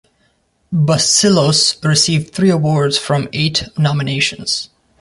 [0.73, 4.71] Bacilos received three awards from eight nominations.